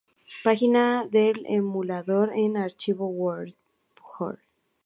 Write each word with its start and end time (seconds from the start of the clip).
Página 0.43 1.05
del 1.05 1.43
emulador 1.47 2.31
en 2.33 2.57
archive.org 2.57 4.39